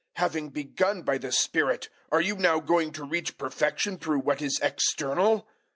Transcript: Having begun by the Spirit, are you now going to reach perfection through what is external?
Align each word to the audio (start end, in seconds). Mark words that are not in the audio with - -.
Having 0.15 0.49
begun 0.49 1.03
by 1.03 1.19
the 1.19 1.31
Spirit, 1.31 1.87
are 2.11 2.21
you 2.21 2.35
now 2.35 2.59
going 2.59 2.91
to 2.93 3.03
reach 3.03 3.37
perfection 3.37 3.99
through 3.99 4.21
what 4.21 4.41
is 4.41 4.59
external? 4.59 5.47